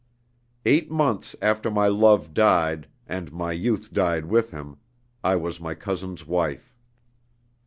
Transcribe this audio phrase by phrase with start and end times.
[0.65, 4.77] Eight months after my love died, and my youth died with him,
[5.23, 6.73] I was my cousin's wife.